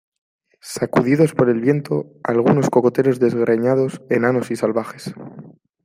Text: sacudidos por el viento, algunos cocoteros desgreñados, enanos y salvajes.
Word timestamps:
sacudidos 0.63 1.35
por 1.35 1.47
el 1.51 1.61
viento, 1.61 2.07
algunos 2.23 2.71
cocoteros 2.71 3.19
desgreñados, 3.19 4.01
enanos 4.09 4.49
y 4.49 4.55
salvajes. 4.55 5.13